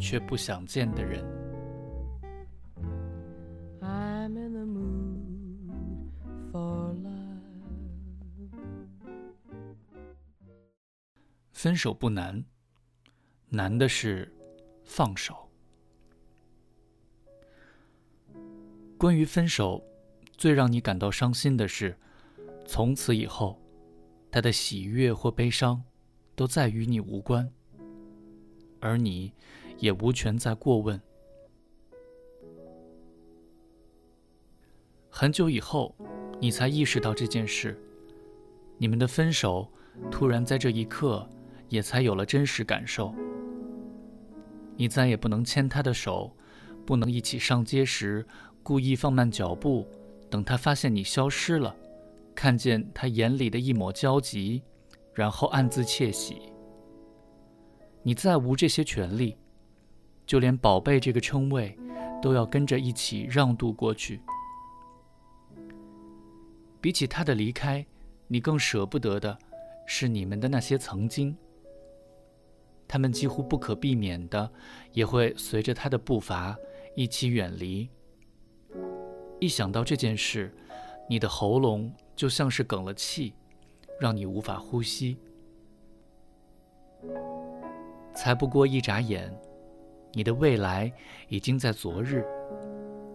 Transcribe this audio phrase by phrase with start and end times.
[0.00, 1.22] 却不想见的人。
[11.52, 12.42] 分手不难，
[13.50, 14.32] 难的是
[14.82, 15.46] 放手。
[18.96, 19.84] 关于分手，
[20.38, 21.98] 最让你感到伤心的是，
[22.66, 23.60] 从此以后，
[24.30, 25.84] 他的喜悦或悲伤，
[26.34, 27.52] 都再与你无关。
[28.80, 29.34] 而你，
[29.80, 31.00] 也无权再过问。
[35.08, 35.94] 很久以后，
[36.40, 37.76] 你才意识到这件事。
[38.78, 39.68] 你们的分手，
[40.10, 41.28] 突然在这一刻，
[41.68, 43.12] 也才有了真实感受。
[44.76, 46.34] 你再也不能牵他的手，
[46.86, 48.24] 不能一起上街时
[48.62, 49.86] 故意放慢脚步，
[50.30, 51.74] 等他发现你消失了，
[52.34, 54.62] 看见他眼里的一抹焦急，
[55.12, 56.40] 然后暗自窃喜。
[58.02, 59.36] 你再无这些权利，
[60.30, 61.76] 就连“宝贝”这个称谓，
[62.22, 64.22] 都要跟着一起让渡过去。
[66.80, 67.84] 比起他的离开，
[68.28, 69.36] 你更舍不得的
[69.86, 71.36] 是你们的那些曾经。
[72.86, 74.48] 他们几乎不可避免的，
[74.92, 76.56] 也会随着他的步伐
[76.94, 77.90] 一起远离。
[79.40, 80.54] 一想到这件事，
[81.08, 83.34] 你的喉咙就像是哽了气，
[83.98, 85.18] 让你无法呼吸。
[88.14, 89.36] 才不过一眨眼，
[90.12, 90.92] 你的未来
[91.28, 92.24] 已经在昨日，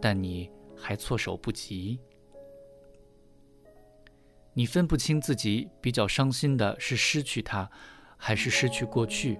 [0.00, 1.98] 但你还措手不及。
[4.52, 7.70] 你分不清自己比较伤心的是失去他，
[8.16, 9.38] 还是失去过去。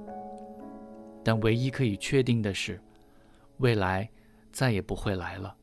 [1.25, 2.81] 但唯一可以确定的是，
[3.59, 4.09] 未来
[4.53, 5.57] 再也不会来了。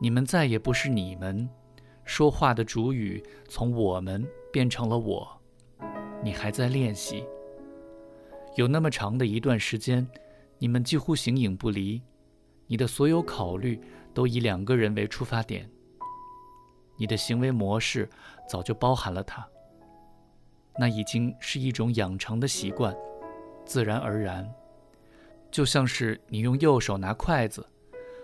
[0.00, 1.48] 你们再也不是你们，
[2.04, 5.40] 说话的主语从我们变成了我。
[6.22, 7.26] 你还在练习。
[8.54, 10.06] 有那么长的一段时间，
[10.58, 12.00] 你们几乎形影不离，
[12.66, 13.80] 你的所有考虑
[14.12, 15.68] 都以两个人为出发点。
[16.96, 18.08] 你的行为模式
[18.48, 19.44] 早就包含了他，
[20.78, 22.94] 那已经是一种养成的习惯，
[23.66, 24.48] 自然而然，
[25.50, 27.66] 就像是你用右手拿筷子，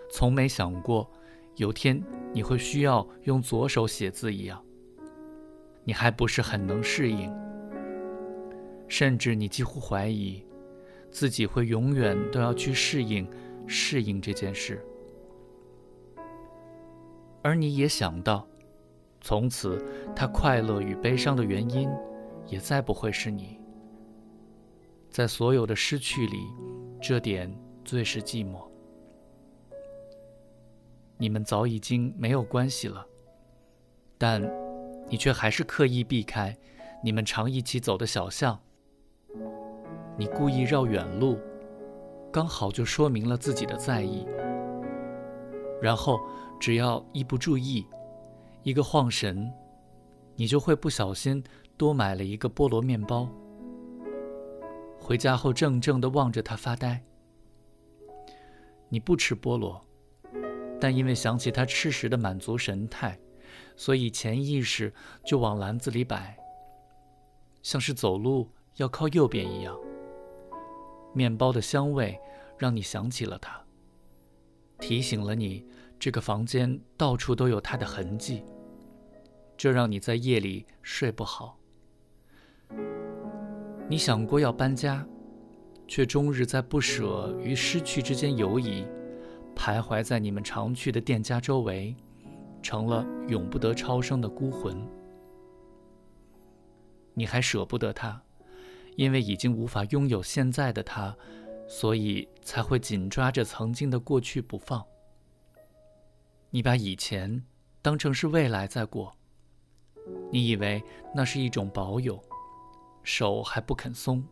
[0.09, 1.11] 从没想过
[1.57, 2.01] 有天
[2.33, 4.63] 你会需要用左手写字一样。
[5.83, 7.29] 你还不是很能适应。
[8.91, 10.43] 甚至你几乎怀疑，
[11.09, 13.25] 自己会永远都要去适应、
[13.65, 14.85] 适应这件事。
[17.41, 18.45] 而你也想到，
[19.21, 19.81] 从此
[20.13, 21.89] 他快乐与悲伤的原因，
[22.47, 23.57] 也再不会是你。
[25.09, 26.39] 在所有的失去里，
[27.01, 27.49] 这点
[27.85, 28.67] 最是寂寞。
[31.17, 33.07] 你们早已经没有关系了，
[34.17, 34.41] 但
[35.07, 36.57] 你却还是刻意避开
[37.01, 38.61] 你们常一起走的小巷。
[40.21, 41.39] 你故意绕远路，
[42.31, 44.23] 刚好就说明了自己的在意。
[45.81, 46.19] 然后，
[46.59, 47.87] 只要一不注意，
[48.61, 49.51] 一个晃神，
[50.35, 51.43] 你就会不小心
[51.75, 53.27] 多买了一个菠萝面包。
[54.99, 57.01] 回家后，怔怔地望着它发呆。
[58.89, 59.83] 你不吃菠萝，
[60.79, 63.17] 但因为想起他吃时的满足神态，
[63.75, 64.93] 所以潜意识
[65.25, 66.37] 就往篮子里摆，
[67.63, 69.75] 像是走路要靠右边一样。
[71.13, 72.19] 面包的香味
[72.57, 73.61] 让你想起了他，
[74.79, 75.65] 提醒了你
[75.99, 78.43] 这个房间到处都有他的痕迹，
[79.57, 81.57] 这让你在夜里睡不好。
[83.87, 85.05] 你想过要搬家，
[85.87, 88.85] 却终日在不舍与失去之间游移，
[89.55, 91.95] 徘徊在你们常去的店家周围，
[92.63, 94.81] 成了永不得超生的孤魂。
[97.13, 98.23] 你还舍不得他。
[98.95, 101.15] 因为已经无法拥有现在的他，
[101.67, 104.83] 所以才会紧抓着曾经的过去不放。
[106.49, 107.43] 你把以前
[107.81, 109.15] 当成是未来在过，
[110.31, 110.83] 你以为
[111.15, 112.21] 那是一种保有，
[113.03, 114.23] 手还不肯松，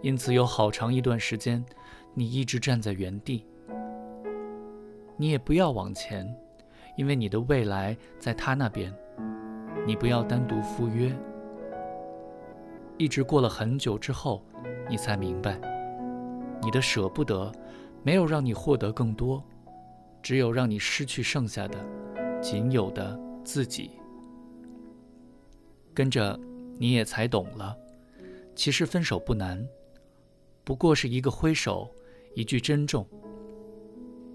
[0.00, 1.64] 因此有好长一段时间，
[2.14, 3.44] 你一直站在原地。
[5.16, 6.32] 你也不要往前，
[6.96, 8.94] 因为你的未来在他那边，
[9.86, 11.14] 你不要单独赴约。
[12.98, 14.44] 一直过了很久之后，
[14.90, 15.56] 你才明白，
[16.60, 17.50] 你的舍不得，
[18.02, 19.42] 没有让你获得更多，
[20.20, 21.78] 只有让你失去剩下的，
[22.42, 23.92] 仅有的自己。
[25.94, 26.38] 跟着，
[26.76, 27.76] 你也才懂了，
[28.56, 29.64] 其实分手不难，
[30.64, 31.88] 不过是一个挥手，
[32.34, 33.06] 一句珍重。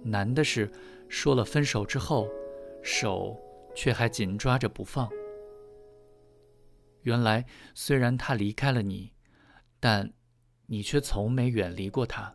[0.04, 0.71] 难的是，
[1.09, 2.30] 说了分手之后，
[2.81, 3.38] 手
[3.75, 5.09] 却还紧抓着不放。
[7.03, 9.13] 原来，虽然他离开了你，
[9.79, 10.11] 但
[10.65, 12.33] 你却从没远离过他。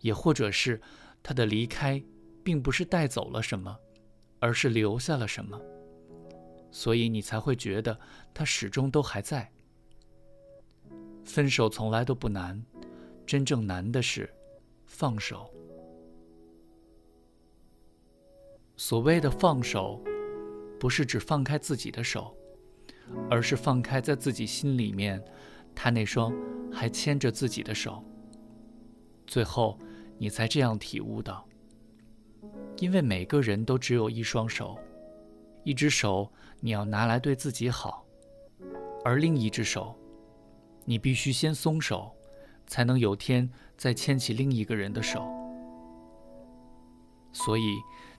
[0.00, 0.80] 也或者是，
[1.22, 2.02] 他的离开，
[2.42, 3.78] 并不是带走了什么，
[4.38, 5.60] 而是留下了什么，
[6.70, 7.98] 所以你才会觉得
[8.32, 9.52] 他始终都还在。
[11.24, 12.64] 分手从来都不难，
[13.26, 14.32] 真正难的是
[14.86, 15.54] 放手。
[18.76, 20.02] 所谓的放手，
[20.80, 22.34] 不是指放开自己的手，
[23.30, 25.22] 而是放开在自己心里面，
[25.74, 26.32] 他那双
[26.72, 28.04] 还牵着自己的手。
[29.26, 29.78] 最后，
[30.18, 31.46] 你才这样体悟到：
[32.78, 34.78] 因为每个人都只有一双手，
[35.64, 38.04] 一只手你要拿来对自己好，
[39.04, 39.96] 而另一只手，
[40.84, 42.14] 你必须先松手，
[42.66, 45.26] 才能有天再牵起另一个人的手。
[47.32, 47.62] 所以。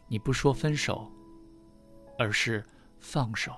[0.07, 1.09] 你不说分手，
[2.19, 2.61] 而是
[2.99, 3.53] 放手。